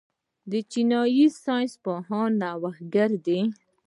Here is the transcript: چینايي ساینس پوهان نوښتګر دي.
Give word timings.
چینايي 0.71 1.25
ساینس 1.43 1.73
پوهان 1.83 2.31
نوښتګر 2.41 3.09
دي. 3.25 3.41